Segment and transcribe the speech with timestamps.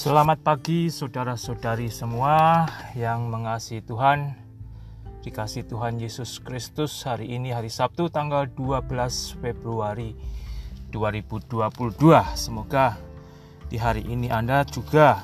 [0.00, 2.64] Selamat pagi saudara-saudari semua
[2.96, 4.32] yang mengasihi Tuhan.
[5.20, 8.88] Dikasih Tuhan Yesus Kristus hari ini hari Sabtu tanggal 12
[9.44, 10.16] Februari
[10.88, 12.00] 2022.
[12.32, 12.96] Semoga
[13.68, 15.20] di hari ini Anda juga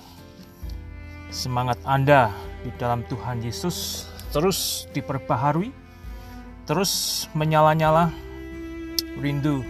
[1.32, 2.28] semangat Anda
[2.60, 5.72] di dalam Tuhan Yesus terus diperbaharui,
[6.68, 8.12] terus menyala-nyala
[9.16, 9.64] rindu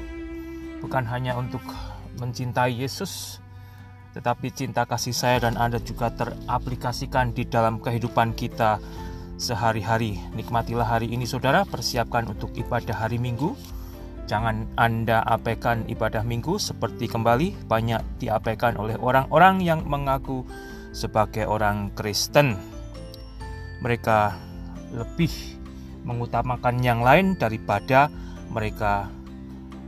[0.82, 1.62] bukan hanya untuk
[2.18, 3.38] mencintai Yesus,
[4.16, 8.80] tetapi cinta kasih saya dan Anda juga teraplikasikan di dalam kehidupan kita
[9.36, 10.16] sehari-hari.
[10.32, 13.52] Nikmatilah hari ini saudara, persiapkan untuk ibadah hari Minggu.
[14.24, 20.48] Jangan Anda abaikan ibadah Minggu seperti kembali banyak diabaikan oleh orang-orang yang mengaku
[20.96, 22.56] sebagai orang Kristen.
[23.84, 24.32] Mereka
[24.96, 25.60] lebih
[26.08, 28.08] mengutamakan yang lain daripada
[28.48, 29.12] mereka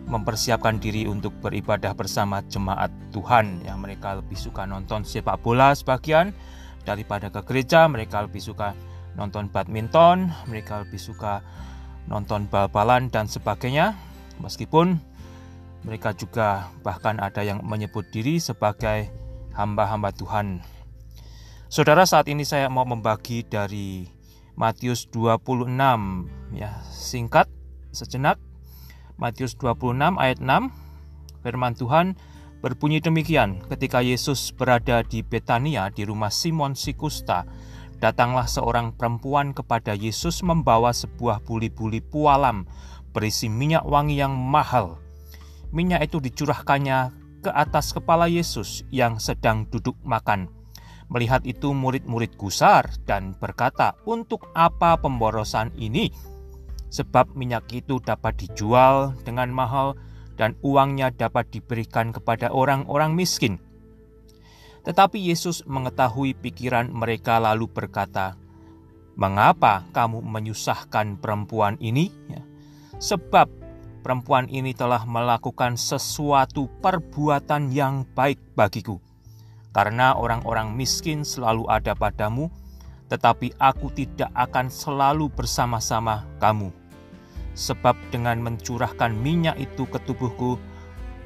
[0.08, 3.62] mempersiapkan diri untuk beribadah bersama jemaat Tuhan.
[3.62, 6.32] Yang mereka lebih suka nonton sepak bola sebagian
[6.88, 7.84] daripada ke gereja.
[7.86, 8.72] Mereka lebih suka
[9.18, 11.42] nonton badminton mereka lebih suka
[12.06, 13.98] nonton bal-balan dan sebagainya.
[14.38, 14.96] Meskipun
[15.82, 19.10] mereka juga bahkan ada yang menyebut diri sebagai
[19.58, 20.62] hamba-hamba Tuhan.
[21.68, 24.08] Saudara saat ini saya mau membagi dari
[24.56, 25.68] Matius 26
[26.56, 27.46] ya singkat
[27.92, 28.40] sejenak
[29.18, 32.14] Matius 26 ayat 6 firman Tuhan
[32.62, 37.42] berbunyi demikian ketika Yesus berada di Betania di rumah Simon Sikusta
[37.98, 42.70] datanglah seorang perempuan kepada Yesus membawa sebuah buli-buli pualam
[43.10, 45.02] berisi minyak wangi yang mahal
[45.74, 47.10] minyak itu dicurahkannya
[47.42, 50.46] ke atas kepala Yesus yang sedang duduk makan
[51.08, 56.12] Melihat itu murid-murid gusar dan berkata, "Untuk apa pemborosan ini?"
[56.88, 59.96] Sebab minyak itu dapat dijual dengan mahal
[60.38, 63.58] dan uangnya dapat diberikan kepada orang-orang miskin.
[64.86, 68.38] Tetapi Yesus mengetahui pikiran mereka lalu berkata,
[69.18, 72.08] "Mengapa kamu menyusahkan perempuan ini?
[72.30, 72.40] Ya,
[72.96, 73.50] sebab
[74.08, 79.02] perempuan ini telah melakukan sesuatu perbuatan yang baik bagiku.
[79.76, 82.48] Karena orang-orang miskin selalu ada padamu,
[83.12, 86.72] tetapi aku tidak akan selalu bersama-sama kamu.
[87.58, 90.62] Sebab dengan mencurahkan minyak itu ke tubuhku,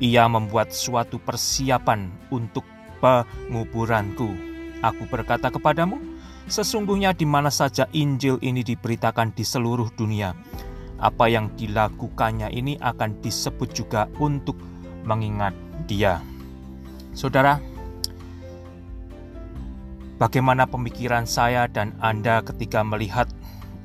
[0.01, 2.65] ia membuat suatu persiapan untuk
[3.05, 4.33] penguburanku.
[4.81, 6.01] Aku berkata kepadamu,
[6.49, 10.33] sesungguhnya di mana saja Injil ini diberitakan di seluruh dunia,
[10.97, 14.57] apa yang dilakukannya ini akan disebut juga untuk
[15.05, 15.53] mengingat
[15.85, 16.25] dia.
[17.13, 17.61] Saudara,
[20.23, 23.27] Bagaimana pemikiran saya dan Anda ketika melihat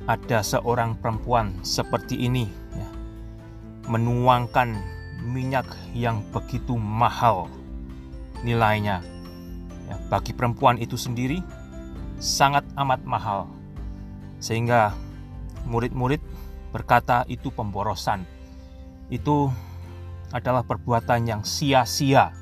[0.08, 2.88] ada seorang perempuan seperti ini ya,
[3.92, 4.72] menuangkan
[5.20, 7.52] minyak yang begitu mahal
[8.40, 9.04] nilainya
[9.84, 11.44] ya, bagi perempuan itu sendiri
[12.18, 13.46] sangat amat mahal.
[14.40, 14.94] Sehingga
[15.66, 16.22] murid-murid
[16.70, 18.24] berkata itu pemborosan.
[19.12, 19.50] Itu
[20.30, 22.32] adalah perbuatan yang sia-sia.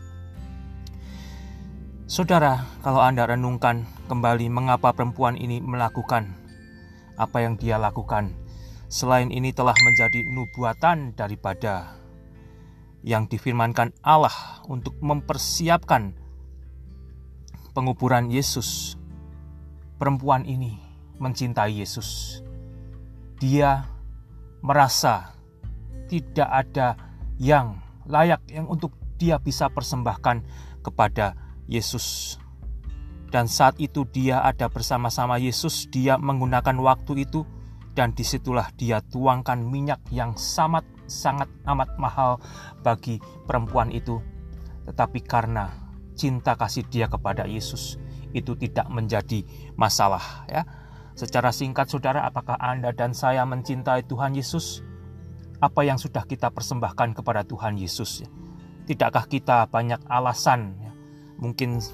[2.06, 6.45] Saudara, kalau Anda renungkan kembali mengapa perempuan ini melakukan
[7.16, 8.32] apa yang dia lakukan,
[8.86, 11.96] selain ini telah menjadi nubuatan daripada
[13.06, 16.16] yang difirmankan Allah untuk mempersiapkan
[17.76, 18.96] penguburan Yesus.
[19.96, 20.76] Perempuan ini
[21.16, 22.40] mencintai Yesus.
[23.40, 23.88] Dia
[24.60, 25.36] merasa
[26.08, 26.96] tidak ada
[27.36, 30.44] yang layak yang untuk dia bisa persembahkan
[30.84, 32.36] kepada Yesus.
[33.36, 37.44] Dan saat itu dia ada bersama-sama Yesus, dia menggunakan waktu itu
[37.92, 42.40] dan di situlah dia tuangkan minyak yang sangat sangat amat mahal
[42.80, 44.24] bagi perempuan itu.
[44.88, 45.68] Tetapi karena
[46.16, 48.00] cinta kasih dia kepada Yesus
[48.32, 49.44] itu tidak menjadi
[49.76, 50.64] masalah ya.
[51.12, 54.80] Secara singkat saudara, apakah Anda dan saya mencintai Tuhan Yesus?
[55.60, 58.24] Apa yang sudah kita persembahkan kepada Tuhan Yesus?
[58.88, 60.72] Tidakkah kita banyak alasan
[61.36, 61.84] mungkin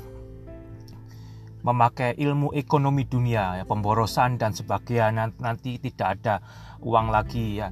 [1.62, 6.42] memakai ilmu ekonomi dunia ya pemborosan dan sebagainya nanti tidak ada
[6.82, 7.70] uang lagi ya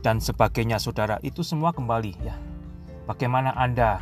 [0.00, 1.20] dan sebagainya saudara.
[1.20, 2.36] Itu semua kembali ya.
[3.04, 4.00] Bagaimana Anda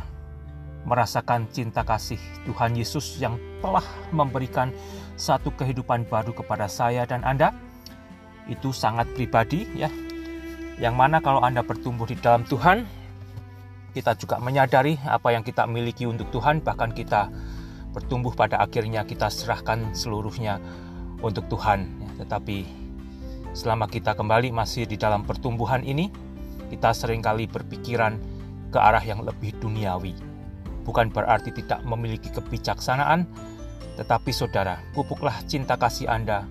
[0.87, 3.83] merasakan cinta kasih Tuhan Yesus yang telah
[4.15, 4.71] memberikan
[5.19, 7.51] satu kehidupan baru kepada saya dan Anda?
[8.47, 9.91] Itu sangat pribadi ya.
[10.79, 12.87] Yang mana kalau Anda bertumbuh di dalam Tuhan
[13.89, 17.27] kita juga menyadari apa yang kita miliki untuk Tuhan, bahkan kita
[17.93, 20.61] bertumbuh pada akhirnya kita serahkan seluruhnya
[21.25, 21.89] untuk Tuhan.
[21.99, 22.65] Ya, tetapi
[23.53, 26.13] selama kita kembali masih di dalam pertumbuhan ini,
[26.69, 28.21] kita sering kali berpikiran
[28.69, 30.13] ke arah yang lebih duniawi.
[30.89, 33.29] bukan berarti tidak memiliki kebijaksanaan,
[33.93, 36.49] tetapi saudara, pupuklah cinta kasih Anda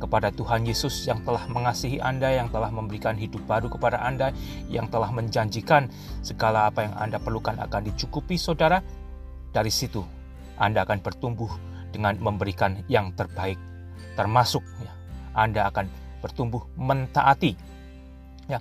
[0.00, 4.32] kepada Tuhan Yesus yang telah mengasihi Anda, yang telah memberikan hidup baru kepada Anda,
[4.72, 5.92] yang telah menjanjikan
[6.24, 8.80] segala apa yang Anda perlukan akan dicukupi saudara.
[9.52, 10.17] Dari situ
[10.58, 11.50] Anda akan bertumbuh
[11.94, 13.56] dengan memberikan yang terbaik,
[14.18, 14.92] termasuk ya,
[15.32, 15.86] Anda akan
[16.18, 17.54] bertumbuh mentaati
[18.50, 18.58] ya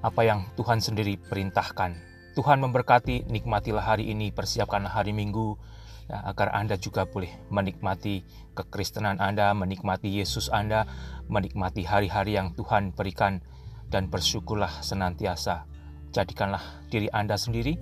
[0.00, 2.10] apa yang Tuhan sendiri perintahkan.
[2.34, 5.58] Tuhan memberkati, nikmatilah hari ini, persiapkanlah hari Minggu,
[6.06, 8.22] ya, agar Anda juga boleh menikmati
[8.54, 10.86] kekristenan Anda, menikmati Yesus Anda,
[11.26, 13.42] menikmati hari-hari yang Tuhan berikan,
[13.90, 15.66] dan bersyukurlah senantiasa.
[16.14, 17.74] Jadikanlah diri Anda sendiri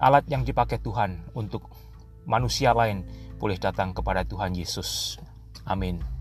[0.00, 1.68] alat yang dipakai Tuhan untuk
[2.30, 3.02] manusia lain
[3.42, 5.18] boleh datang kepada Tuhan Yesus.
[5.66, 6.19] Amin.